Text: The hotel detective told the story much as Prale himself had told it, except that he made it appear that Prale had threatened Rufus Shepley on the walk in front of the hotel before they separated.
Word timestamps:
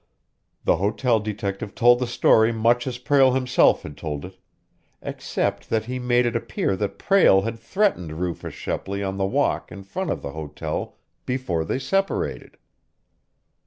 The 0.63 0.77
hotel 0.77 1.19
detective 1.19 1.75
told 1.75 1.99
the 1.99 2.07
story 2.07 2.51
much 2.51 2.87
as 2.87 2.97
Prale 2.97 3.35
himself 3.35 3.83
had 3.83 3.95
told 3.95 4.25
it, 4.25 4.39
except 5.03 5.69
that 5.69 5.85
he 5.85 5.99
made 5.99 6.25
it 6.25 6.35
appear 6.35 6.75
that 6.75 6.97
Prale 6.97 7.41
had 7.43 7.59
threatened 7.59 8.19
Rufus 8.19 8.55
Shepley 8.55 9.03
on 9.03 9.17
the 9.17 9.27
walk 9.27 9.71
in 9.71 9.83
front 9.83 10.09
of 10.09 10.23
the 10.23 10.31
hotel 10.31 10.95
before 11.27 11.63
they 11.63 11.77
separated. 11.77 12.57